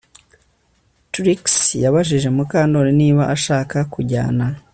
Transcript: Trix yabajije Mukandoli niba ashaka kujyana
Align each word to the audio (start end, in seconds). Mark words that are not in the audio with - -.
Trix 1.13 1.43
yabajije 1.83 2.27
Mukandoli 2.35 2.91
niba 3.01 3.23
ashaka 3.35 3.77
kujyana 3.93 4.45